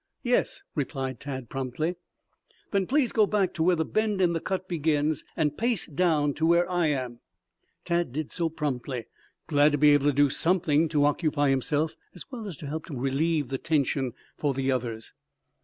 "Yes," 0.23 0.63
replied 0.73 1.19
Tad 1.19 1.47
promptly. 1.47 1.93
"Then 2.71 2.87
please 2.87 3.11
go 3.11 3.27
back 3.27 3.53
to 3.53 3.61
where 3.61 3.75
the 3.75 3.85
bend 3.85 4.19
in 4.19 4.33
the 4.33 4.39
cut 4.39 4.67
begins, 4.67 5.23
and 5.37 5.55
pace 5.55 5.85
down 5.85 6.33
to 6.33 6.45
where 6.47 6.67
I 6.67 6.87
am." 6.87 7.19
Tad 7.85 8.11
did 8.11 8.31
so 8.31 8.49
promptly, 8.49 9.05
glad 9.45 9.73
to 9.73 9.77
be 9.77 9.91
able 9.91 10.07
to 10.07 10.11
do 10.13 10.31
something 10.31 10.89
to 10.89 11.05
occupy 11.05 11.51
himself 11.51 11.95
as 12.15 12.25
well 12.31 12.47
as 12.47 12.57
to 12.57 12.65
help 12.65 12.87
relieve 12.89 13.49
the 13.49 13.59
tension 13.59 14.13
for 14.39 14.55
the 14.55 14.71
others. 14.71 15.13